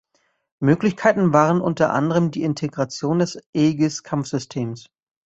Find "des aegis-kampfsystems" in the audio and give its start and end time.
3.19-4.89